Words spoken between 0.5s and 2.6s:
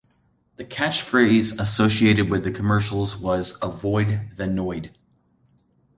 The catchphrase associated with the